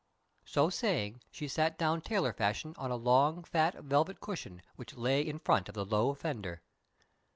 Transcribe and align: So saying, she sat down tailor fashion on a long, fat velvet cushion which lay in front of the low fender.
So 0.45 0.71
saying, 0.71 1.21
she 1.29 1.47
sat 1.47 1.77
down 1.77 2.01
tailor 2.01 2.33
fashion 2.33 2.73
on 2.75 2.89
a 2.89 2.95
long, 2.95 3.43
fat 3.43 3.75
velvet 3.83 4.19
cushion 4.19 4.63
which 4.75 4.95
lay 4.95 5.21
in 5.21 5.37
front 5.37 5.69
of 5.69 5.75
the 5.75 5.85
low 5.85 6.15
fender. 6.15 6.63